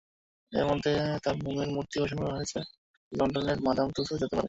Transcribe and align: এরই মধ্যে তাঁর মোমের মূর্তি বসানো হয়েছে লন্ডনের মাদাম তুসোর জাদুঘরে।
এরই 0.53 0.65
মধ্যে 0.69 0.91
তাঁর 1.23 1.35
মোমের 1.43 1.69
মূর্তি 1.75 1.95
বসানো 2.01 2.25
হয়েছে 2.29 2.59
লন্ডনের 3.11 3.59
মাদাম 3.65 3.87
তুসোর 3.95 4.17
জাদুঘরে। 4.21 4.39